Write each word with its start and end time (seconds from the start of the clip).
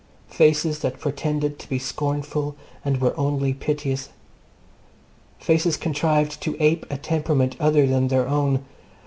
Faces 0.31 0.79
that 0.79 0.99
pretended 0.99 1.59
to 1.59 1.69
be 1.69 1.77
scornful 1.77 2.55
and 2.83 2.99
were 2.99 3.13
only 3.19 3.53
piteous. 3.53 4.09
Faces 5.37 5.77
contrived 5.77 6.41
to 6.41 6.57
ape 6.59 6.87
a 6.89 6.97
temperament 6.97 7.55
other 7.59 7.85
than 7.85 8.07
their 8.07 8.27
own. 8.27 8.65